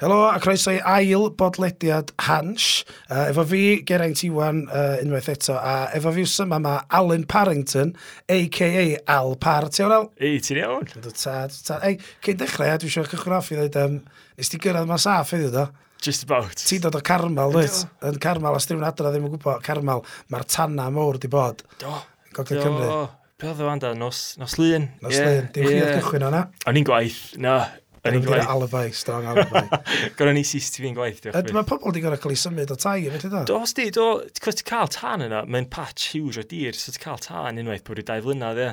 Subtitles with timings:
[0.00, 2.86] Helo, a croeso i ail bodlediad Hans.
[3.10, 7.90] Uh, efo fi, Geraint Iwan, uh, unwaith eto, a efo fi yma mae Alan Parrington,
[8.24, 8.84] a.k.a.
[9.12, 9.68] Al Par.
[9.68, 10.06] Ti o'n al?
[10.16, 10.88] Ei, ti'n iawn?
[10.88, 11.84] Dwi'n tad, tad.
[11.84, 13.98] Ei, cyn dechrau, dwi eisiau cychwyn off i ddweud, um,
[14.40, 15.66] nes ti gyrraedd ma saff iddi do?
[16.00, 16.56] Just about.
[16.56, 17.82] Ti dod o Carmel, dweud?
[18.08, 20.00] Yn Carmel, os ddim yn adra ddim yn gwybod, Carmel,
[20.32, 21.60] mae'r tanna mwr di bod.
[21.84, 21.92] Do.
[22.38, 22.88] Gogledd Cymru.
[22.88, 23.04] Do.
[23.36, 24.88] Pe oedd o fan da, nos, nos lun.
[25.04, 25.76] Nos yeah, lun, dim yeah.
[25.76, 26.42] chi oedd cychwyn o'na?
[26.72, 27.58] O'n i'n gwaith, na,
[28.00, 28.46] Yn yn gwaith.
[28.48, 29.60] Alibi, strong alibi.
[30.16, 31.50] Gwrna ni CCTV yn gwaith, diolch.
[31.52, 33.42] Mae pobl wedi gorau cael ei symud o tai, felly da?
[33.50, 34.06] Do, os di, do,
[34.40, 37.84] cos ti cael tan yna, mae'n patch huge o dir, so ti cael tan unwaith
[37.84, 38.70] bod i dau flynydd, ie.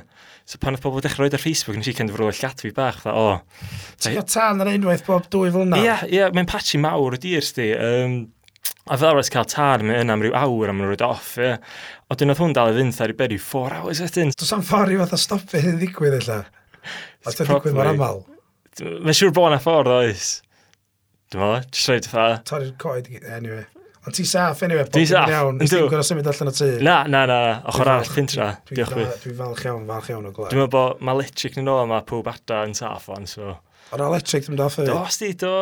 [0.47, 3.17] So pan oedd pobl dechrau roed ar Facebook, nes i cyn fyrwyl lladwi bach, dda,
[3.19, 3.35] o.
[3.99, 5.83] Ti'n cael tan yna unwaith bob dwy flynedd?
[5.83, 7.69] Ie, ie, mae'n patch i mawr o dir, sti.
[7.75, 8.17] Um,
[8.87, 11.57] A fel arall cael tan, mae yna am ryw awr am roed off, ie.
[12.07, 14.31] O dyn oedd hwn dal i fynd ar i beru 4 hours wedyn.
[14.31, 16.37] Does am ffordd i fath o stopio hyn ddigwydd, illa.
[17.27, 18.21] A ti'n ddigwydd mor aml?
[18.83, 20.27] Mae'n siŵr bod yna ffordd oes.
[21.33, 22.27] Dwi'n meddwl, jyst rhaid fa.
[22.47, 23.65] Torri'r coed, anyway.
[24.07, 25.57] Ond ti saff, anyway, bod ti'n iawn.
[25.59, 26.69] Nes ti'n gwrdd symud allan o tu.
[26.85, 28.53] Na, na, na, ochr arall cyntra.
[28.69, 29.07] Diolch fi.
[29.25, 30.53] Dwi'n falch iawn, falch iawn o gled.
[30.53, 33.57] Dwi'n meddwl bod mae electric yn ôl, mae pob adra yn saff on, so...
[33.91, 34.87] Ond electric ddim daff i.
[34.87, 35.57] Do, sti, do.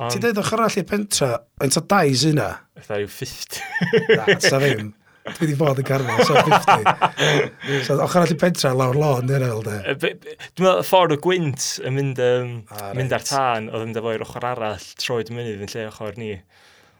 [0.00, 1.30] Ti'n dweud ochr arall i'r pentra,
[1.62, 2.50] yn ta dais yna?
[2.80, 3.62] Eitha yw 50.
[4.10, 4.90] Na, ta ddim.
[5.24, 7.84] dwi wedi bod yn garfod, so 50.
[7.86, 9.94] so, ochr allu pentra lawr lôn, dwi'n meddwl, de.
[10.02, 10.18] Dwi'n
[10.60, 13.16] meddwl, y ffordd o gwynt yn mynd, um, ah, mynd right.
[13.16, 16.34] ar tân, oedd yn defo'r ochr arall, troed mynydd yn lle ochr ni.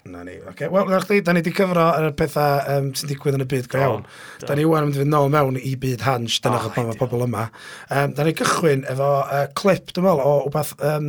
[0.08, 0.48] Na ni, oce.
[0.50, 0.68] Okay.
[0.72, 3.50] Wel, na chdi, da ni wedi cyfro ar y pethau um, sy'n digwydd yn y
[3.52, 4.08] byd go iawn.
[4.44, 7.00] Da ni yw'n mynd i fynd nôl mewn i byd hans, dyna oh, chyfod mae
[7.00, 7.46] pobl yma.
[7.88, 11.08] Um, da ni gychwyn efo uh, clip, dwi'n meddwl, o wbeth um,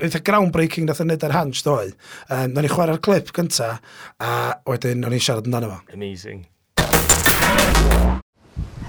[0.00, 1.92] eitha groundbreaking nath yn neud ar hans doi.
[2.30, 3.76] Um, No'n i chwarae'r clip gynta,
[4.22, 4.32] a
[4.68, 5.80] wedyn o'n i siarad amdano fo.
[5.94, 6.44] Amazing.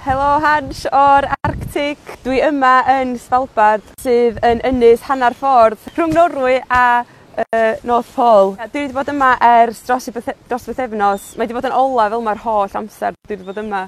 [0.06, 1.98] Helo Hans o'r Arctic.
[2.22, 8.54] Dwi yma yn Svalbard sydd yn ynys hanner ffordd rhwng Norwy a uh, North Pole.
[8.70, 10.06] Dwi wedi bod yma ers dros,
[10.46, 11.32] dros bythefnos.
[11.34, 13.82] Mae wedi bod yn ola fel mae'r holl amser dwi wedi bod yma.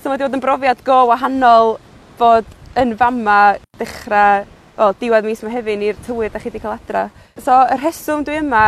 [0.00, 1.76] So mae wedi bod yn brofiad go wahanol
[2.16, 2.48] bod
[2.80, 3.38] yn fama
[3.76, 7.02] dechrau o, diwedd mis Mehefin i'r tywydd da chi wedi cael adra.
[7.40, 8.64] So y rheswm dwi yma,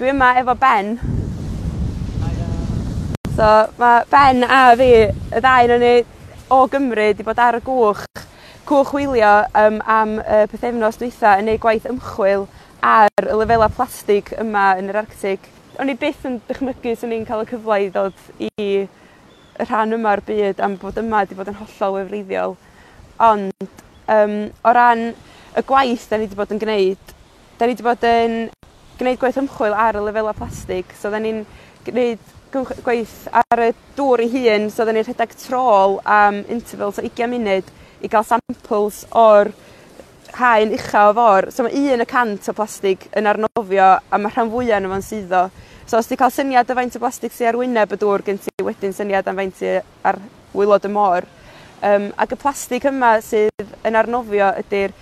[0.00, 0.96] dwi yma efo Ben.
[3.36, 3.48] So
[3.80, 5.94] mae Ben a fi, y ddau yn ni
[6.52, 8.04] o Gymru wedi bod ar y gwch,
[8.66, 12.46] cwch wylio um, am y pethefnos dwytha yn ei gwaith ymchwil
[12.86, 15.48] ar y lefela plastig yma yn yr Arctic.
[15.80, 18.50] O'n i byth yn dychmygu sy'n ni'n cael y cyfle i ddod i
[19.56, 22.56] y rhan yma'r byd am bod yma wedi bod yn hollol wefreiddiol.
[23.22, 23.68] Ond
[24.12, 25.08] um, o ran
[25.56, 27.12] y gwaith da ni wedi bod yn gwneud,
[27.58, 28.38] da ni wedi bod yn
[29.00, 30.92] gwneud gwaith ymchwil ar y lefelau plastig.
[31.00, 31.44] So, da ni'n
[31.86, 32.32] gwneud
[32.84, 37.32] gwaith ar y dŵr ei hun, so da ni'n rhedeg trol am intervals o 20
[37.32, 37.72] munud
[38.04, 39.50] i gael samples o'r
[40.36, 41.50] haen ucha o ofor.
[41.52, 45.04] So mae un y cant o plastig yn arnofio a mae rhan fwyaf yn fo'n
[45.04, 45.42] syddo.
[45.86, 48.40] So os ti cael syniad o faint o plastig sy'n ar wyneb y dŵr gen
[48.42, 50.20] ti wedyn syniad am faint sy'n ar
[50.56, 51.28] wylod y môr.
[51.84, 54.94] Um, ac y plastig yma sydd yn arnofio ydy'r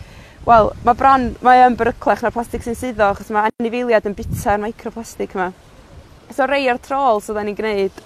[0.44, 4.58] Wel, mae bron, mae yn beryclach na'r plastig sy'n syddo, achos mae anifeiliad yn bita'r
[4.60, 5.46] microplastig yma.
[6.36, 8.02] So rei o'r trolls oedden ni'n gwneud,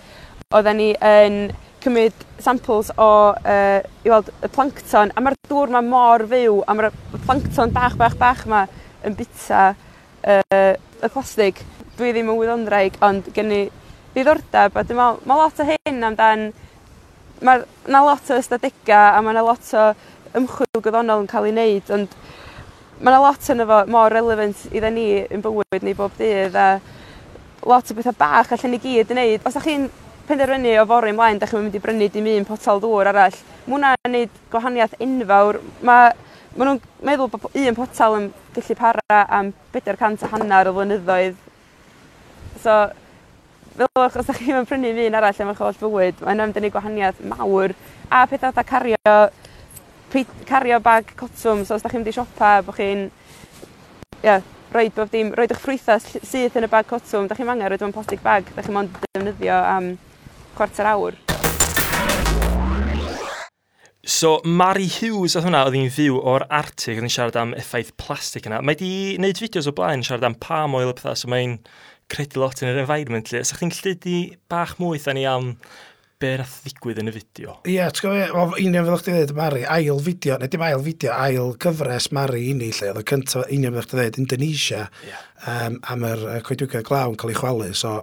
[0.54, 1.38] oedden ni yn
[1.82, 6.76] cymryd samples o uh, i weld, y plankton, a mae'r dŵr yma mor fyw, a
[6.78, 6.94] mae'r
[7.24, 8.62] plankton bach, bach, bach yma
[9.08, 11.64] yn bita uh, y plastig.
[11.98, 13.64] Dwi ddim yn wyddondraig, ond gen i
[14.14, 16.46] ddiddordeb, a dwi'n meddwl, mae lot o hyn amdan,
[17.42, 19.88] mae yna lot o ystadegau, a mae yna lot o
[20.36, 22.18] ymchwil gwyddonol yn cael ei wneud, ond
[22.98, 26.68] mae yna lot yn efo mor relevant iddyn ni yn bywyd ni bob dydd a
[27.68, 29.46] lot o bethau bach allan ni gyd yn neud.
[29.46, 29.88] Os da chi'n
[30.28, 33.74] penderfynu o fori ymlaen, da chi'n mynd i brynu dim un potel dŵr arall, mae
[33.76, 35.60] hwnna'n gwneud gwahaniaeth enfawr.
[35.86, 36.14] Mae
[36.58, 41.36] ma nhw'n meddwl bod un potel yn gallu para am 400 a hanner o flynyddoedd.
[42.62, 42.78] So,
[43.78, 47.22] feddwch, os ydych chi'n prynu un arall am eich holl bywyd, mae'n ymdyn ni gwahaniaeth
[47.30, 47.76] mawr
[48.10, 49.18] a pethau da cario
[50.12, 53.08] pei- cario bag cotwm, so os da chi'n mynd i siopa, bod chi'n
[54.24, 54.42] yeah,
[54.74, 57.84] roed bob dim, roed eich ffrwythau syth yn y bag cotwm, da chi'n angen roed
[57.86, 59.96] o'n plastic bag, da chi'n mond defnyddio am
[60.56, 61.18] chwarter awr.
[64.08, 67.92] So, Mary Hughes oedd hwnna, oedd hi'n fyw o'r Arctic, oedd hi'n siarad am effaith
[68.00, 68.62] plastig yna.
[68.64, 71.58] Mae di wneud fideos o blaen siarad am palm oil a pethau, so mae'n
[72.08, 73.28] credu lot yn yr environment.
[73.28, 73.42] Lle.
[73.44, 75.52] So, chi'n lledu bach mwy, da ni am
[76.18, 77.52] be nath ddigwydd yn y fideo.
[77.62, 81.12] Ie, yeah, ti'n gwybod, union fel chdi dweud, Mari, ail fideo, neu dim ail fideo,
[81.14, 85.28] ail gyfres Mari i ni, lle oedd y cyntaf, union fel chdi dweud, Indonesia, yeah.
[85.52, 87.94] um, am yr uh, coedwigau glaw yn cael ei chwalu, so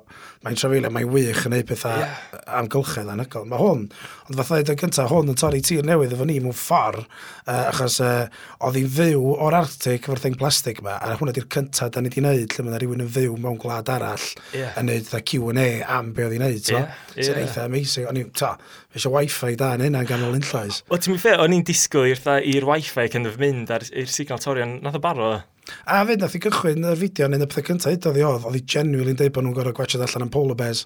[0.46, 2.18] mae'n trafeilio, mae'n wych yn neud pethau yeah.
[2.60, 3.48] amgylchedd anygol.
[3.50, 3.86] Mae hwn,
[4.28, 7.08] ond fatha edrych gyntaf, hwn yn torri tir newydd efo ni mewn ffordd,
[7.48, 8.28] uh, achos uh,
[8.68, 12.12] oedd hi'n fyw o'r Arctic efo'r thing plastig yma, a hwnna di'r cyntaf da ni
[12.12, 14.78] wedi wneud, lle mae rhywun yn fyw mewn gwlad arall yeah.
[14.78, 16.62] yn neud Q&A am be oedd hi'n neud.
[16.62, 17.02] So, yeah.
[17.16, 18.06] Sy'n eitha amazing.
[18.12, 18.54] O'n i'n, ta,
[18.94, 20.84] fe eisiau wifi da yn hynna ganol unllais.
[20.92, 24.42] O, ti'n mynd fe, o'n i'n disgwyl i'r wifi cyn fynd mynd ar, i'r signal
[24.44, 25.42] torri, ond nath o barod
[25.86, 28.46] A fyd, nath i gychwyn y fideo neu y pethau cyntaf hyd oedd i oedd,
[28.50, 30.86] oedd i genuinely'n deud bod nhw'n gorau gwachod allan am polar bears.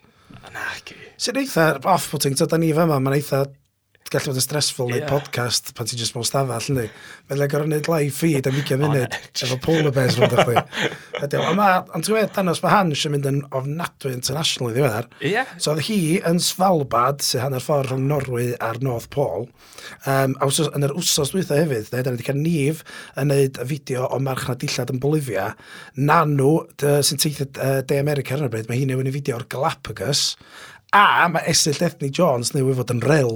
[0.54, 0.96] Na, gi.
[1.20, 3.44] Sy'n eitha off-putting, tyda ni fe yma, mae'n eitha
[4.14, 5.06] gallu bod yn stressful yeah.
[5.10, 6.88] podcast pan ti'n just mewn stafell, ynddi.
[7.30, 11.40] Mae'n le gorau wneud live feed am 20 munud, efo polar bears rhwng ddech chi.
[11.40, 15.10] A ma, ond ti'n gwybod, Danos mae Hans yn mynd yn ofnadwy international i ddiweddar.
[15.26, 15.52] Yeah.
[15.62, 19.46] So oedd hi yn Svalbard, sy'n hanner ffordd rhwng Norwy a'r North Pole.
[20.08, 22.82] Um, a wsos, yn yr wsos dwytho hefyd, dde, da ni wedi cael nif
[23.20, 25.52] yn neud fideo o marchnad dillad yn Bolivia.
[26.00, 29.48] Nanu, sy'n teithio uh, De America ar y bryd, mae hi'n newid i fideo o'r
[29.52, 30.34] Galapagos.
[30.96, 33.34] A mae Esyll Ethni Jones newydd fod yn rel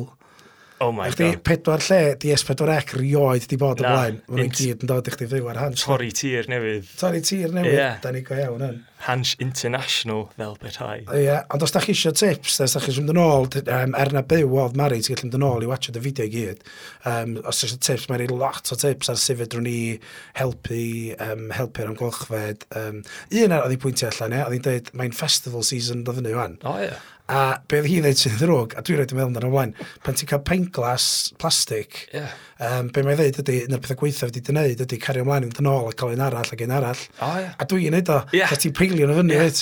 [0.81, 1.43] Oh my Echdi, god.
[1.45, 4.17] pedwar lle, di S4C rioed di bod nah, ymlaen.
[4.27, 5.83] Mae nhw'n gyd yn dod i chdi fyw ar hans.
[5.85, 6.89] Torri tir newydd.
[6.99, 8.01] Torri tir newydd, yeah.
[8.03, 8.81] da ni go iawn yn.
[9.03, 11.01] Hans International fel bethau.
[11.11, 11.43] Ie, yeah.
[11.53, 14.13] ond os da chi eisiau tips, os da chi eisiau mynd yn ôl, um, er
[14.15, 16.63] na byw oedd Mari, ti'n gallu mynd yn ôl i watcha dy fideo i gyd.
[17.11, 19.79] Um, os eisiau tips, mae'n lot o tips ar sefyd fedrwn ni
[20.39, 20.83] helpu,
[21.23, 22.67] um, helpu'r amgylchfed.
[22.79, 23.01] Um,
[23.43, 26.37] un ar oedd i pwyntio allan, ie, oedd hi'n dweud, mae'n festival season dod fyny
[26.37, 26.59] wan.
[26.63, 26.87] O, oh, ie.
[26.91, 27.09] Yeah.
[27.31, 27.39] A
[27.71, 29.73] be oedd hi ddeud sy'n ddrwg, a dwi'n rhaid i meddwl amdano ymlaen,
[30.03, 31.05] pan ti'n cael paint glass
[31.39, 32.33] plastic, yeah.
[32.59, 35.87] um, be mae'n dweud ydy, na'r pethau gweithio wedi dyneud ydy, cario ymlaen yn ôl
[35.87, 37.03] a cael un arall ac un arall.
[37.23, 37.55] Oh, yeah.
[37.55, 38.51] A dwi'n neud o, yeah.
[38.51, 39.61] ti'n peilio nhw y fyny yeah.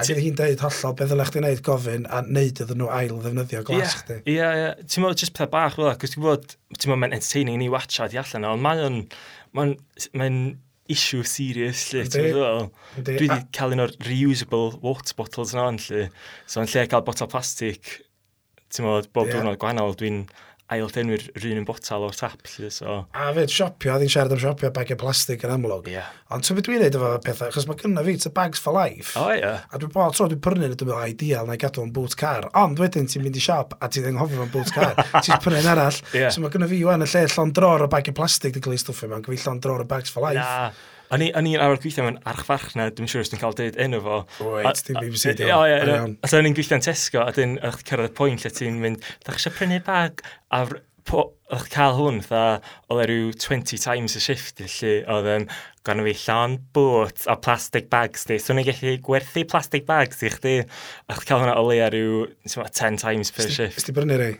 [0.00, 3.18] A ti'n hi'n deud hollol, beth ddylech chi'n neud gofyn a neud iddyn nhw ail
[3.20, 4.20] ddefnyddio glas chdi.
[4.32, 4.70] Ie, ie.
[4.84, 7.60] Ti'n meddwl, just pethau bach fel e, cos ti'n meddwl, ti'n meddwl, mae'n entertaining i
[7.60, 9.00] ni watcha di allan, ond mae'n,
[9.58, 9.74] mae'n,
[10.16, 10.38] mae'n
[10.92, 12.68] issue serious, lle, ti'n meddwl?
[13.00, 16.06] Dwi wedi cael un o'r reusable water bottles yna, lle.
[16.44, 17.96] So, yn lle cael botol plastic,
[18.70, 20.24] ti'n meddwl, bob diwrnod gwahanol, dwi'n
[20.70, 22.44] aildenwyr yr un yn botal o'r tap.
[22.46, 22.96] Lly, so.
[23.16, 25.90] A fyd, siopio, oedd hi'n siarad am siopio bagiau plastig yn amlwg.
[25.90, 26.10] Yeah.
[26.30, 29.16] Ond ti'n byd dwi'n neud efo pethau, achos mae gynna fi, it's bags for life.
[29.18, 29.64] O, oh, yeah.
[29.70, 32.46] A dwi'n bod, tro dwi'n prynu, dwi'n meddwl, ideal, na i gadw yn boot car.
[32.60, 34.94] Ond wedyn ti'n mynd i siop, a ti'n enghofio fo'n boot car.
[35.24, 36.00] ti'n prynu'n arall.
[36.14, 36.30] Yeah.
[36.30, 38.84] So mae gynna fi, yw'n y lle llon dror o bagiau plastig, dwi'n cael ei
[38.84, 40.38] stwffio mewn, gyfi llon dror o bags for life.
[40.38, 44.18] Nah O'n i'n awr gweithio mewn archfarchna, dwi'n siŵr os dwi'n cael deud enw fo.
[44.46, 45.50] Oed, ti'n BBC Dew.
[45.56, 45.80] O, ie.
[46.22, 49.10] A o'n i'n gweithio yn Tesco, a dyn o'ch cyrraedd y pwynt lle ti'n mynd,
[49.26, 50.22] da chi eisiau prynu bag?
[50.54, 50.62] A
[51.10, 52.42] o'ch cael hwn, dda,
[52.92, 55.46] oedd e rhyw 20 times y shift, lle oedd um,
[55.86, 58.38] gan fi llawn bwt a plastic bags di.
[58.38, 60.54] So, ni'n gallu gwerthu plastic bags i chdi,
[61.10, 63.80] a'ch cael hwnna o leia rhyw 10 times per shift.
[63.80, 64.36] Ysdi brynu rei?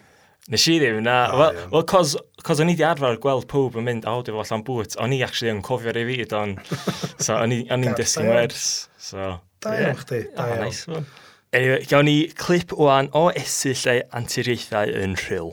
[0.48, 1.16] Nes i ddim, na.
[1.28, 4.24] Oh, Wel, well, cos, cos o'n i wedi arfer gweld pob yn mynd, o, oh,
[4.24, 6.54] efo allan bwt, o'n i actually yn cofio ar ei fyd, on,
[7.24, 8.64] so, o'n i'n dysgu'n wers.
[8.96, 10.64] So, da iawn, chdi, da ah, iawn.
[10.64, 11.04] Nice one.
[11.52, 15.52] Anyway, gawn ni clip o'n o esill ei anturiaethau yn rhyl.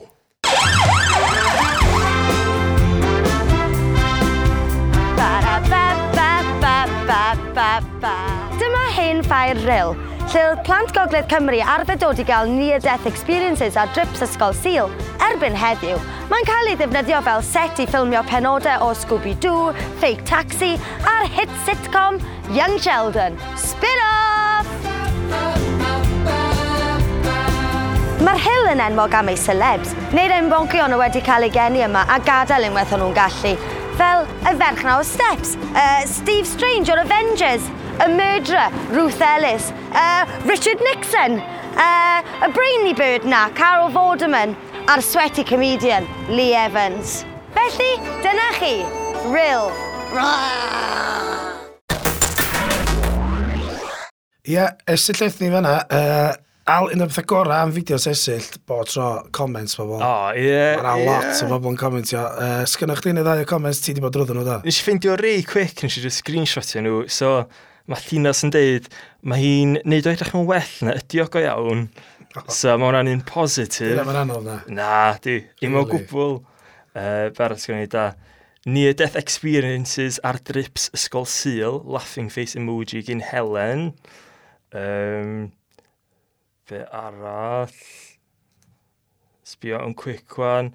[8.58, 13.78] Dyma hen ffair rhyl, lle oedd plant Gogledd Cymru arfer dod i gael near-death experiences
[13.80, 14.90] a drips ysgol Sil.
[15.24, 15.96] Erbyn heddiw,
[16.28, 19.72] mae'n cael ei ddefnyddio fel set i ffilmio penodau o Scooby-Doo,
[20.02, 20.74] Fake Taxi
[21.08, 22.20] a'r hit sitcom
[22.52, 23.40] Young Sheldon.
[23.56, 24.68] Spin-off!
[28.18, 32.20] Mae'r Hill yn enwog am ei celebs, neu'r enfogion wedi cael ei geni yma a
[32.20, 33.56] gadael unwaith o'n nhw'n gallu,
[33.96, 40.24] fel y ferch o Steps, uh, Steve Strange o'r Avengers, y murderer, Ruth Ellis, uh,
[40.46, 41.40] Richard Nixon,
[41.76, 47.24] uh, y brainy bird na, Carol Vorderman, a'r sweaty comedian, Lee Evans.
[47.54, 48.74] Felly, dyna chi,
[49.32, 49.72] Rill.
[54.48, 56.36] Ie, yeah, esillaeth ni fanna, uh,
[56.68, 59.94] Al, un o'r pethau gorau am fideos esill, bod tro comments pobl.
[59.96, 60.42] O, oh, ie.
[60.44, 61.06] Yeah, Mae'na yeah.
[61.08, 62.26] lot o bobl yn comentio.
[62.28, 64.58] Uh, Sgynnwch chi neu ddau o comments ti wedi bod drwyddo nhw da?
[64.66, 67.30] Nes i ffeindio rei quick, nes i just screenshotio nhw, so
[67.88, 68.88] mae Llinas yn deud,
[69.24, 71.86] mae hi'n neud o edrych yn well na ydi o go iawn.
[72.52, 73.94] So mae hwnna'n un positif.
[73.94, 74.56] Dyna mae'n anodd na.
[74.68, 76.40] Na, di, ddim o gwbl.
[76.92, 78.10] Uh, Barod sgwni da.
[78.68, 83.92] Near Death Experiences ar drips Ysgol Sil, Laughing Face Emoji gyn Helen.
[84.76, 85.52] Um,
[86.68, 87.72] be arall?
[89.48, 90.74] Sbio yn quick one.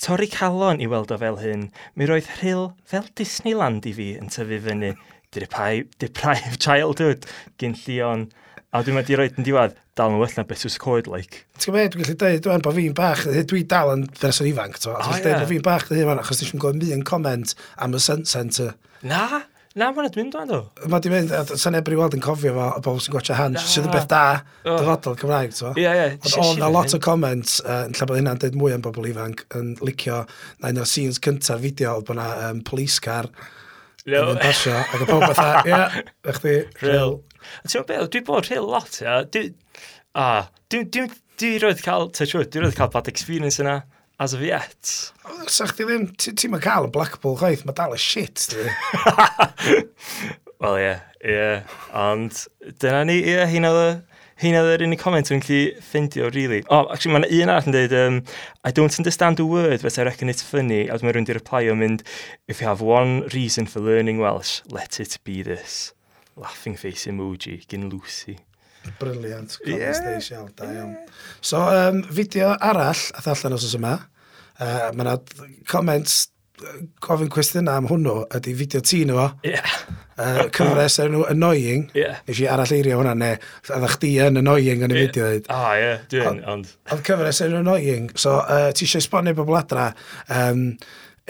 [0.00, 4.32] Torri calon i weld o fel hyn, mi roedd rhyl fel Disneyland i fi yn
[4.32, 4.94] tyfu fyny
[5.34, 7.26] deprived childhood
[7.60, 8.28] gyn llion.
[8.70, 11.40] A dwi'n meddwl i roed yn diwedd, dal yn well na beth yw'r coed, like.
[11.58, 14.94] Ti'n gwybod, dwi'n gallu dweud, dwi'n bod fi'n bach, dwi dal yn berson ifanc, ti'n
[14.94, 18.02] gallu dweud, bod fi'n bach, dwi'n meddwl, achos dwi'n gwybod mi yn comment am y
[18.06, 18.68] centre.
[19.02, 19.24] Na,
[19.74, 20.62] na, mae'n edrych mynd o'n ddo.
[20.86, 23.66] Mae di mynd, a sa'n ebri weld yn cofio fo, o bobl sy'n gwachio hans,
[23.74, 24.24] sydd yn beth da,
[24.68, 25.74] dyfodol Cymraeg, to.
[25.74, 26.10] Ie, ie.
[26.30, 29.48] Ond o'n a lot o comments, yn lle bod hynna'n dweud mwy am bobl ifanc,
[29.58, 30.22] yn licio,
[30.62, 33.26] na un o'r scenes cyntaf fideo, bod na police car,
[34.08, 34.22] No.
[34.32, 37.18] Yn pasio, ac y pob fatha, ie, da chdi, rhyl.
[37.68, 39.18] Ti'n meddwl, dwi bod rhyl lot, ia.
[39.28, 39.50] Dwi,
[40.16, 40.26] a,
[40.72, 41.06] dwi, dwi,
[41.40, 43.80] dwi roed cael, ti'n siwr, dwi roedd cael bad experience yna,
[44.20, 44.94] as of yet.
[45.52, 48.72] Sa chdi ddim, ti'n ma cael y Blackpool chwaith, mae dal y shit, dwi.
[50.60, 51.50] Wel, ie, ie,
[51.96, 52.44] ond
[52.80, 53.90] dyna ni, ie, hyn oedd y
[54.40, 56.62] Heina oedd yr unig comment dwi'n gallu ffeindio, really.
[56.70, 58.14] O, oh, actually, mae'n un arall yn dweud, um,
[58.64, 60.86] I don't understand a word, but I reckon it's funny.
[60.88, 62.06] A dwi'n rwy'n di reply o'n mynd,
[62.48, 65.92] if you have one reason for learning Welsh, let it be this.
[66.40, 68.38] Laughing face emoji, gyn Lucy.
[68.96, 70.56] Briliant, conversation, yeah.
[70.56, 70.96] da iawn.
[71.44, 73.98] So, um, fideo arall, a allan os oes yma,
[74.56, 75.18] uh, mae yna
[75.68, 76.29] comments
[77.04, 79.30] gofyn cwestiwn am hwnnw ydy fideo ti nhw.
[79.50, 79.74] Yeah.
[80.20, 81.86] Uh, cyfres ar nhw annoying.
[81.96, 82.18] Yeah.
[82.28, 83.30] Nes i arall eirio hwnna, ne,
[83.72, 85.30] Oedd chdi yn annoying yn y fideo.
[85.48, 86.68] Ah, ie, dwi'n, ond...
[86.92, 88.10] Oedd cyfres ar nhw annoying.
[88.20, 89.86] So, uh, ti eisiau esbonio bobl adra
[90.28, 90.66] um,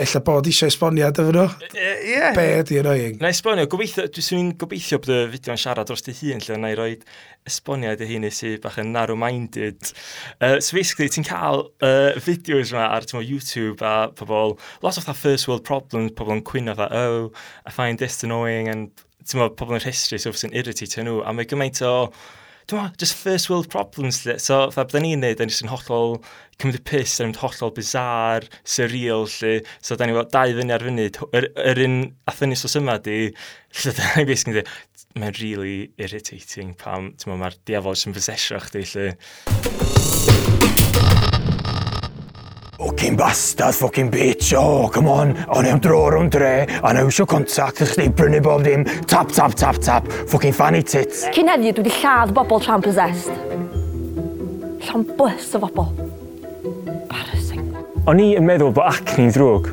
[0.01, 1.43] Ella bod eisiau esboniad efo nhw?
[1.77, 1.89] Ie.
[2.09, 2.31] Yeah.
[2.37, 3.19] Be ydy annoying?
[3.21, 6.57] Na esbonio, gobeithio, dwi'n i'n gobeithio bod y fideo yn siarad dros dy hun, lle
[6.63, 6.95] na i roi
[7.49, 9.93] esboniad y hun i sy'n bach yn narrow-minded.
[10.41, 15.05] Uh, so basically, ti'n cael uh, fideos yma ar tymo, YouTube a pobl, lot of
[15.05, 17.29] that first world problems, pobl yn cwyno that, oh,
[17.67, 21.51] I find this annoying, and tymo, pobl yn rhestru, so fes yn nhw, a mae
[21.51, 21.97] gymaint o...
[22.07, 22.37] Oh,
[22.71, 24.23] dwi'n just first world problems.
[24.27, 24.39] Lle.
[24.39, 26.19] So, fa, bydden ni'n neud, ni'n yn hollol
[26.61, 29.55] cymryd y piss, yn hollol bizar, surreal, lle.
[29.81, 31.09] So, da ni'n fel dau fyny ar fyny.
[31.37, 31.97] Yr, yr un
[32.31, 33.21] athynus os yma di,
[33.83, 34.75] lle da ni'n basically dweud,
[35.19, 39.09] mae'n really irritating pam, ti'n meddwl, mae'r diafol sy'n possesio chdi, lle.
[42.81, 45.35] Fucking bastard, fucking bitch, oh, come on.
[45.53, 48.87] O'n i dro rhwng dre, a na eisiau contact, ych chi brynu bob dim.
[49.05, 51.27] Tap, tap, tap, tap, fucking fanny tits.
[51.37, 53.29] Cyn heddiw, dwi wedi lladd bobl tra'n possessed.
[54.87, 55.91] Llawn bus o bobl.
[56.65, 57.69] Embarrassing.
[58.09, 59.69] O'n i yn meddwl bod acne'n ddrwg.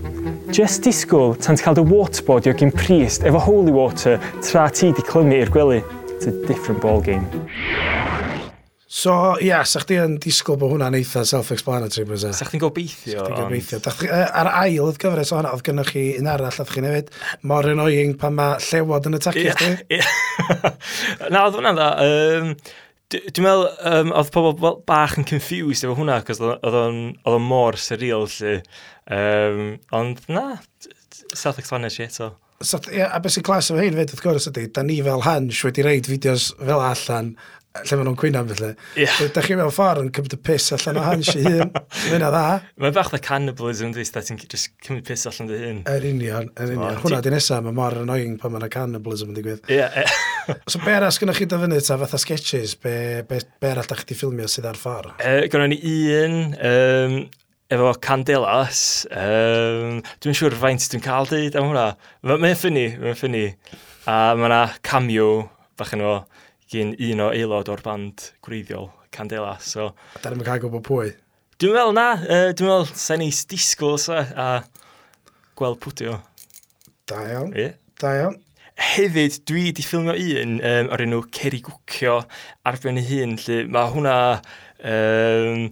[0.52, 5.40] Just disgwyl tan cael dy waterboardio gyn priest efo holy water tra ti di clymu
[5.46, 5.80] i'r gwely.
[6.18, 7.24] It's a different ball game.
[8.98, 12.32] So, ia, yeah, sa'ch di yn disgwyl bod hwnna'n eitha self-explanatory, bwysa?
[12.34, 13.20] Sa'ch di'n gobeithio?
[13.20, 13.78] Sa'ch di'n gobeithio.
[13.78, 14.08] On...
[14.08, 17.12] Uh, ar ail oedd gyfres o hwnna, oedd gynnwch chi un arall, oedd chi newid
[17.52, 20.10] mor annoying pan mae llewod yn y tacu, yeah, yeah.
[21.30, 21.92] Na, oedd hwnna'n dda.
[22.08, 22.50] Um,
[23.14, 28.26] Dwi'n meddwl, um, oedd pobl bach yn confused efo hwnna, cos oedd o'n mor surreal,
[28.34, 28.58] lly.
[29.14, 29.62] Um,
[29.96, 30.58] ond na,
[31.38, 32.34] self-explanatory eto.
[32.66, 35.22] So, yeah, a beth sy'n clas efo hyn fyd, wrth gwrs ydy, da ni fel
[35.22, 37.36] Hans wedi reid fideos fel allan
[37.84, 38.72] lle maen nhw'n cwyno am felly.
[39.00, 39.30] Yeah.
[39.36, 41.72] Da chi mewn ffordd yn cymryd y piss allan o hans i hun.
[42.10, 42.44] Mae'n dda.
[42.84, 45.82] Mae'n bach the cannibalism, dwi, da ti'n cymryd piss allan dy hun.
[45.94, 47.02] Yr union, yr union.
[47.04, 49.66] Hwna di nesaf, mae mor annoying pan mae'n cannibalism yn digwydd.
[49.72, 49.82] Ie.
[49.82, 50.14] Yeah.
[50.72, 52.96] so, be arall gynnwch chi dy fyny ta, fatha sketches, be,
[53.28, 55.18] be, be arall da chi di ffilmio sydd ar ffordd?
[55.20, 55.82] Uh, Gwna ni
[56.22, 57.20] un, um,
[57.74, 58.82] efo Candelas,
[59.12, 61.86] um, dwi'n siŵr faint dwi'n cael dweud am hwnna.
[62.30, 63.44] Mae'n ffynnu, mae'n ffynnu.
[64.08, 65.32] A mae yna cameo
[65.78, 66.14] bach yn o
[66.72, 69.56] gyn un o aelod o'r band gwreiddiol, Candela.
[69.64, 71.14] So, a da ni'n cael gwybod pwy?
[71.58, 74.50] Dwi'n meddwl na, uh, dwi'n meddwl sa'n neis disgwyl sa, a
[75.58, 76.20] gweld pwtio.
[77.10, 77.78] Da iawn, yeah.
[78.02, 78.38] da iawn.
[78.78, 82.20] Hefyd, dwi wedi ffilmio un um, o'r enw Ceri Gwcio
[82.68, 84.18] ar ben ei hun, lle mae hwnna
[84.86, 85.64] um,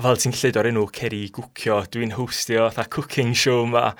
[0.00, 3.90] fel ti'n llyd o'r enw Ceri Gwcio, dwi'n hostio fatha cooking show yma.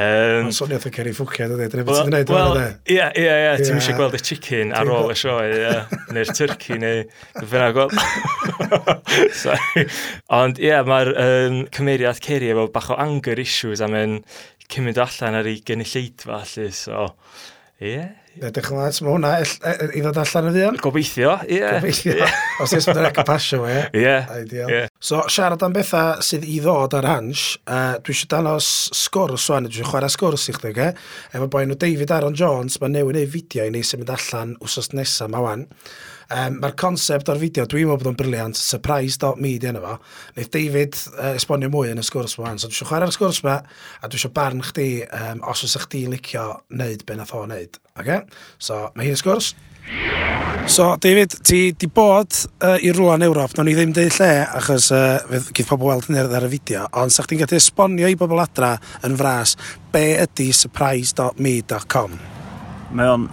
[0.00, 2.64] Um, Mae'n swnio fatha Ceri Ffwcio, dydy, dyna beth ti'n gwneud o'r dde.
[2.94, 6.80] Ie, ie, ie, ti'n eisiau gweld y chicken ar ôl y sioe, ie, neu'r turkey,
[6.80, 7.04] neu
[7.52, 7.92] fyna gweld.
[10.40, 14.22] Ond ie, yeah, mae'r um, cymeriad Ceri efo bach o anger issues a mae'n
[14.72, 17.10] cymryd allan ar ei gynulleidfa, allu, so...
[17.82, 18.02] Ie.
[18.40, 20.76] Edrych yn lais, mae hwnna e- e- i ddod allan y ddion.
[20.80, 21.58] Gobeithio, ie.
[21.58, 21.74] Yeah.
[21.76, 22.14] Gobeithio.
[22.16, 22.36] Yeah.
[22.64, 23.74] Os ys byddai'n capasio e.
[23.98, 24.14] Ie.
[24.44, 24.70] Ideal.
[24.72, 24.92] Yeah.
[25.02, 29.66] So, siarad am bethau sydd i ddod ar hans, uh, dwi eisiau danos sgwrs wan,
[29.68, 30.88] dwi eisiau chwarae sgwrs i chdi, ge?
[31.34, 34.56] Efo boi nhw David Aaron Jones, mae newid ei fideo i ni sy'n mynd allan
[34.64, 35.66] wsos nesaf ma wan.
[36.32, 39.96] Um, Mae'r concept o'r fideo, dwi'n meddwl bod o'n briliant, surprise.me di yna fo.
[40.38, 42.54] Neith David uh, esbonio mwy yn y sgwrs ma.
[42.56, 43.58] So dwi eisiau chwarae'r sgwrs ma,
[44.00, 47.76] a dwi eisiau barn chdi um, os oes chdi licio wneud be nath o wneud.
[48.00, 48.22] Okay?
[48.56, 49.52] So, mae hi'n y sgwrs.
[50.72, 54.88] So, David, ti di bod uh, i rwan Ewrop, nawn ni ddim deud lle, achos
[54.94, 55.18] uh,
[55.50, 58.76] gyda pobl weld hynny ar y fideo, ond sa'ch ti'n gallu esbonio i bobl adra
[59.04, 59.56] yn fras,
[59.92, 62.14] be ydy surprise.me.com?
[62.94, 63.26] Mae o'n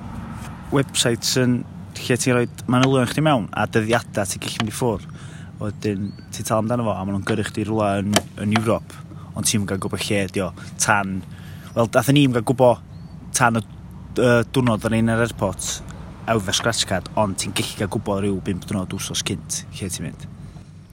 [0.74, 1.62] website sy'n
[2.06, 5.06] lle ti'n rhoi manylion chdi mewn a dyddiadau ti'n gallu mynd i ffwr.
[5.60, 8.16] Wedyn, ti'n tal amdano fo, a maen nhw'n gyrru chdi rhywle yn,
[8.46, 8.96] yn Ewrop,
[9.36, 11.20] ond ti'n gael gwybod lle ydi o, tan...
[11.76, 12.86] Wel, dath ni'n gael gwybod
[13.36, 15.68] tan y uh, diwrnod yn ein ar airport,
[16.30, 19.92] awf awfa scratch card, ond ti'n gallu gael gwybod rhyw 5 diwrnod wsos cynt lle
[19.92, 20.26] ti'n mynd.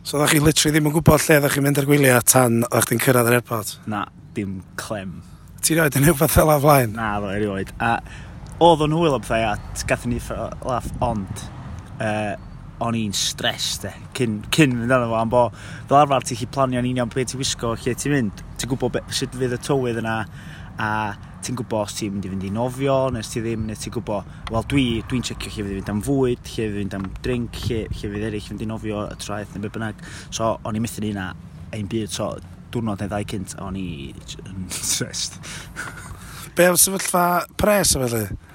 [0.07, 2.91] So ddech chi literally ddim yn gwybod lle ddech chi'n mynd ar gwyliau tan o'ch
[2.91, 3.73] chi'n cyrraedd yr airport?
[3.91, 4.05] Na,
[4.37, 5.17] dim clem.
[5.67, 6.93] Ti roed yn rhywbeth fel aflaen?
[6.95, 7.73] Na, ddo, erioed.
[7.83, 7.97] A
[8.65, 9.55] oedd o'n hwyl o bethau a
[9.89, 10.21] gathon ni
[10.65, 11.43] laff, ond
[12.01, 12.35] uh,
[12.81, 15.45] o'n i'n stres de, cyn, cyn mynd arno fo, am bo,
[15.89, 18.95] fel arfer ti'n chi planio yn union beth ti'n wisgo, lle ti'n mynd, ti'n gwybod
[18.97, 20.17] be, sut fydd y tywydd yna,
[20.81, 20.91] a
[21.45, 24.33] ti'n gwybod os ti'n mynd i fynd i nofio, nes ti ddim, nes ti'n gwybod,
[24.53, 27.07] wel dwi, dwi'n checio lle fydd i fynd am fwyd, lle fydd i fynd am
[27.25, 30.05] drink, lle, lle fydd eraill fynd i nofio, y traeth, neu be bynnag.
[30.29, 32.33] So, o'n i'n methu ni ein byd, so,
[32.73, 33.87] diwrnod neu ddau cynt, o'n i
[34.17, 35.41] yn stressed.
[36.57, 37.25] be am sefyllfa
[37.61, 38.46] pres o felly?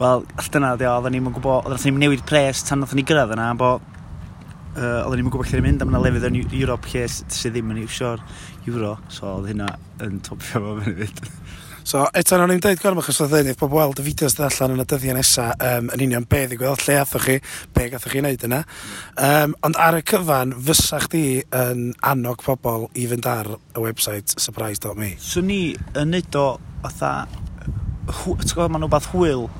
[0.00, 3.02] Wel, all dyna di o, oedden ni'n gwybod, oedden ni'n newid pres tan oedden ni
[3.04, 6.88] gyrraedd yna, bo uh, oedden ni'n gwybod lle ni'n mynd, am yna lefydd yn Europe
[6.88, 8.22] lle sydd ddim yn iwsio'r
[8.70, 9.68] euro, so oedd hynna
[10.06, 11.20] yn topio fo fyny fyd.
[11.90, 14.78] So, eto, no ni'n dweud gorm achos oedd hyn, efo weld y fideos dda allan
[14.78, 17.38] yn y dyddiau nesaf, um, yn union be ddigwyddodd, lle athoch chi,
[17.76, 18.64] be gathoch chi wneud yna.
[19.20, 21.24] Um, ond ar y cyfan, fysa chdi
[21.60, 25.18] yn annog pobl i fynd ar y website surprise.me?
[25.20, 26.52] So ni yn neud o,
[26.86, 27.18] fatha,
[28.08, 29.50] ti'n otha, ma'n rhywbeth hwyl,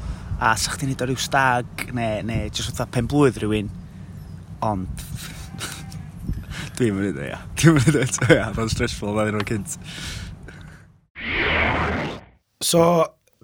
[0.41, 3.69] a sa'ch chdi'n neud o ryw stag neu, neu jyst fatha pen blwydd rhywun
[4.65, 5.05] ond
[6.79, 8.47] dwi'n mynd i dweud dwi'n mynd i dweud ia.
[8.57, 9.77] Mae'n stressful mae'n nhw'n cynt.
[12.65, 12.83] So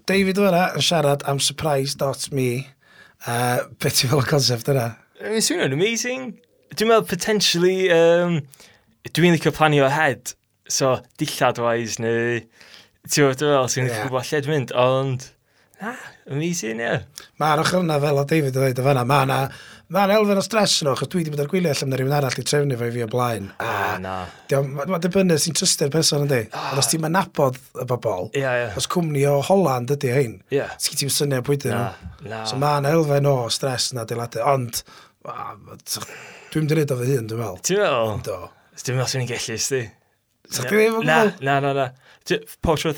[0.09, 2.49] David Fyna yn siarad am surprise.me
[3.27, 4.89] uh, beth ti'n fel y concept yna?
[5.21, 6.27] Mae'n swnio'n amazing.
[6.73, 8.39] Dwi'n meddwl potentially um,
[9.11, 10.33] dwi'n licio planio ahead.
[10.69, 12.41] So dillad wise neu
[13.05, 14.05] ti'n meddwl sy'n yeah.
[14.05, 14.73] gwybod dwi'n mynd.
[14.77, 15.29] Ond
[15.77, 15.93] Na,
[16.31, 16.87] amazing, ie.
[16.89, 17.25] Yeah.
[17.41, 19.41] Mae'r ochr yna fel o David yn dweud o fanna, mae yna
[19.87, 22.41] Mae'n elfen o stres yno, achos dwi wedi bod ar gwyliau allan na rhywun arall
[22.41, 23.45] i trefnu fo i fi o blaen.
[23.63, 24.15] A, a na.
[24.51, 26.41] Mae'n dibynnu sy'n trystio'r person yndi.
[26.51, 26.73] Ah.
[26.73, 28.75] Ond os ti'n manabod y bobl, yeah, yeah.
[28.75, 30.73] os cwmni o Holland ydy hein, yeah.
[30.83, 32.41] sgi ti'n syniad pwydy nhw.
[32.51, 34.43] So mae'n elfen o stres yna adeiladu.
[34.43, 34.81] Ond,
[36.51, 37.63] dwi'n dweud o fy hun, dwi'n meddwl.
[37.71, 38.21] Ti'n meddwl?
[38.27, 38.37] Do.
[38.83, 39.83] Dwi'n meddwl sy'n gallu, ysdi?
[40.51, 41.39] Sa'ch ti ddim yn gwybod?
[41.47, 41.87] Na, na, na.
[42.59, 42.91] Pob tro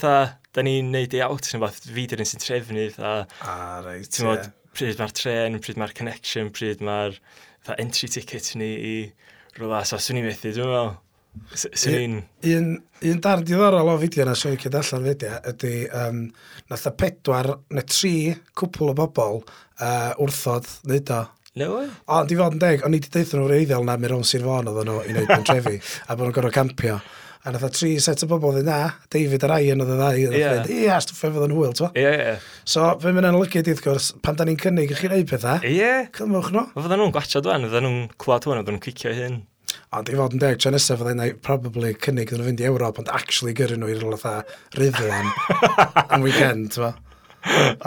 [0.56, 3.13] da ni'n neud ei out sy'n fath, fi dyn sy'n trefnu, a...
[3.46, 4.50] Ah, right, ti'n yeah.
[4.77, 7.19] pryd mae'r tren, pryd mae'r connection, pryd mae'r
[7.78, 8.95] entry ticket ni i
[9.58, 10.97] rhywle, so swn i'n methu, dwi'n meddwl.
[11.54, 12.19] Swn i'n...
[12.50, 12.69] Un,
[13.12, 16.23] un darn diddorol o fideo na swn i'n cyd allan fideo ydy um,
[16.71, 18.13] nath y pedwar neu tri
[18.58, 21.21] cwpl o bobl uh, wrthod wneud o.
[21.60, 21.88] No way.
[22.08, 24.45] O, di fod yn deg, o'n i wedi deithio nhw'r reiddiol na mi rown Sir
[24.45, 27.00] Fôn oedd nhw i wneud yn trefi a bod nhw'n gorfod campio.
[27.47, 30.17] A nath o tri set o bobl dweud, na, David a Ryan oedd y ddau.
[30.36, 30.65] Yeah.
[30.75, 32.34] Ia, stwffau fydd yn hwyl, ti'n Ie, ie.
[32.67, 35.63] So, fe mynd yn olygu, i gwrs, pan da ni'n cynnig i chi wneud pethau,
[35.63, 36.10] Ie.
[36.17, 36.65] cymwch nhw.
[36.75, 39.38] Fydden nhw'n gwachod dwan, fydden nhw'n clywed hwn, fydden nhw'n cicio hyn.
[39.95, 42.99] Ond i fod yn deg, tra nesaf fydden nhw'n probably cynnig iddyn fynd i Ewrop,
[42.99, 44.41] ond actually gyrru nhw i'r lotha
[44.75, 45.32] rhyddlan
[46.12, 46.91] am weekend, ti'n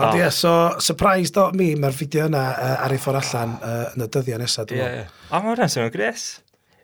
[0.00, 3.82] Ond ie, so, surprise dot me, mae'r fideo yna uh, ar ei ffordd allan uh,
[3.92, 4.94] yn y dyddiau nesaf, Ie, dwi'n yeah.
[5.02, 5.12] meddwl.
[5.28, 5.28] ie.
[5.28, 6.24] A mae'n rhan sy'n gres.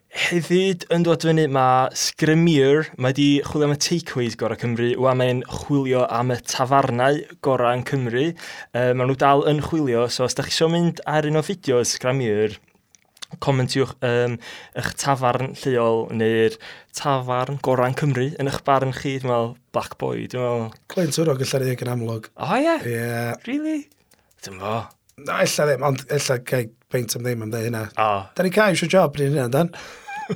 [0.08, 5.12] Hefyd yn dod fyny mae Sgrimier, mae di chwilio am y takeaways gorau Cymru, wa
[5.12, 8.22] mae'n chwilio am y tafarnau gorau yn Cymru.
[8.32, 11.42] E, mae nhw dal yn chwilio, so os da chi eisiau mynd ar un o
[11.44, 12.56] fideos Sgrimier,
[13.44, 14.38] comentiwch um,
[14.80, 16.56] eich tafarn lleol neu'r
[16.96, 20.72] tafarn goran Cymru yn eich barn chi, dwi'n meddwl, Black Boy, dwi'n meddwl...
[20.88, 22.32] Clint Twrog, ylla'r eich yn amlwg.
[22.32, 22.64] O oh, ie?
[22.64, 22.88] Yeah.
[22.88, 22.96] Ie.
[22.96, 23.36] yeah.
[23.44, 23.78] Really?
[24.40, 24.88] Dwi'n meddwl.
[25.28, 27.86] Na, illa ddim, ond illa gael peint am ddim am dde hynna.
[27.92, 28.04] O.
[28.04, 28.28] Oh.
[28.34, 29.72] Da ni cael eisiau job ni'n hynna, dan.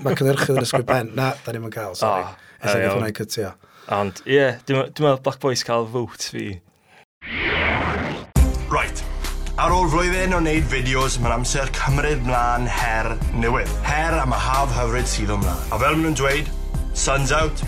[0.05, 1.13] Mae cynhyrchydd yn ysgrifennu pen.
[1.19, 2.27] Na, da ni'n cael, sorry.
[2.29, 3.55] Oh, Alla ni hwnna'i cytio.
[3.93, 6.47] Ond, ie, yeah, dwi'n meddwl Black Boys cael fwt fi.
[8.73, 9.03] Right.
[9.61, 13.73] Ar ôl flwyddyn o wneud fideos, mae'n amser cymryd mlaen her newydd.
[13.87, 15.63] Her am y haf hyfryd sydd o mlaen.
[15.73, 16.49] A fel maen nhw'n dweud,
[16.97, 17.65] sun's out,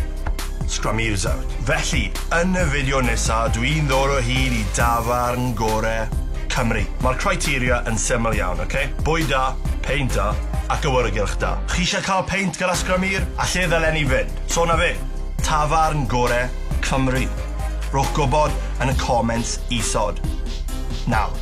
[0.71, 1.57] scramir's out.
[1.69, 6.83] Felly, yn y fideo nesaf, dwi'n ddod o hyd i dafarn gorau Cymru.
[7.05, 8.67] Mae'r criteria yn syml iawn, oce?
[8.67, 9.05] Okay?
[9.07, 9.45] Bwyd da,
[9.87, 10.33] peint da,
[10.73, 11.55] ac awyrgylch da.
[11.73, 13.25] Chi eisiau cael peint gyda sgramur?
[13.39, 14.37] A lle ddylen ni fynd?
[14.51, 14.95] So na fe,
[15.45, 16.45] tafarn gore
[16.85, 17.27] Cymru.
[17.95, 20.21] Rwch gwybod yn y comments isod.
[21.09, 21.33] Nawr,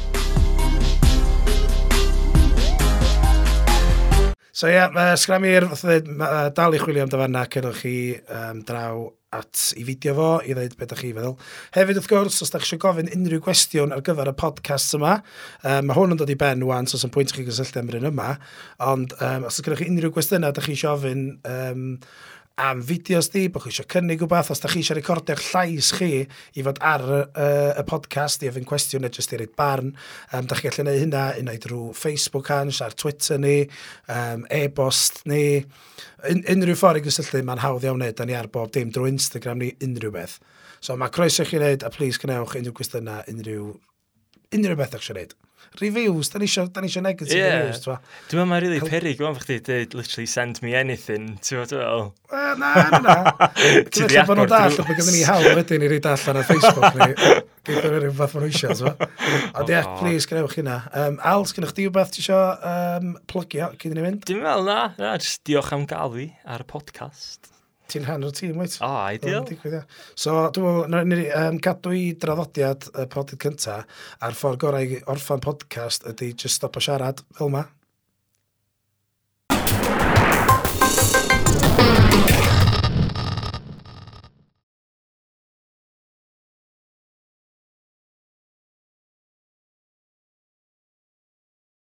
[4.62, 7.94] So ie, yeah, uh, sgramir, uh, dal i chwilio am fanna, cynwch chi
[8.30, 11.36] um, draw at i fideo fo i ddweud beth ydych chi feddwl.
[11.76, 15.14] Hefyd wrth gwrs, os ydych chi eisiau gofyn unrhyw gwestiwn ar gyfer y podcast yma,
[15.62, 18.10] um, mae hwn yn dod i ben wan, so sy'n pwynt chi gysylltu am yr
[18.12, 18.34] yma,
[18.92, 21.88] ond um, os ydych chi unrhyw gwestiynau ydych chi eisiau ofyn um,
[22.60, 26.10] am fideos di, bod chi eisiau cynnig wbeth, os da chi eisiau recordio'ch llais chi
[26.20, 29.92] i fod ar uh, y podcast i ofyn cwestiwn neu jyst i reid barn,
[30.32, 33.56] um, da chi gallu gwneud hynna, hynna i drwy Facebook hans, ar Twitter ni,
[34.12, 35.44] um, e-bost ni,
[36.28, 39.14] un, unrhyw ffordd i gysylltu, mae'n hawdd iawn wneud, da ni ar bob dim drwy
[39.14, 40.36] Instagram ni, unrhyw beth.
[40.82, 43.70] So mae croeso chi wneud, a please gwnewch unrhyw gwestiynau, unrhyw,
[44.52, 45.38] unrhyw beth eich eisiau wneud
[45.80, 47.60] reviews, da ni eisiau, da ni eisiau negative yeah.
[47.60, 47.96] reviews, twa.
[48.30, 51.70] Dwi'n meddwl mae'n really perig, dwi'n meddwl chdi, dweud literally send me anything, ti'n meddwl,
[51.70, 52.10] dwi'n meddwl?
[52.32, 53.48] Wel, na, na, na.
[53.92, 56.98] Ti'n meddwl bod nhw'n dall, bod gyda ni hawl wedyn i reid allan ar Facebook
[56.98, 57.08] ni,
[57.70, 59.10] gyda ni rhywbeth ma'n eisiau, twa.
[59.60, 59.94] Ond ie, oh.
[60.02, 60.80] please, gwnewch hynna.
[60.92, 64.28] Um, Al, sgynnwch di wbeth ti eisiau um, plygio cyn i ni fynd?
[64.28, 67.52] Dwi'n meddwl, na, na, just diolch am gael fi ar y podcast
[67.92, 68.78] ti'n rhan o'r tîm, wyt?
[68.80, 69.44] O, oh, ideal.
[69.48, 69.78] Digwydd,
[70.14, 73.78] so, dwi'n meddwl, um, cadw i draddodiad y podydd cynta,
[74.24, 77.66] a'r ffordd gorau i orffan podcast ydy just stop o siarad fel yma.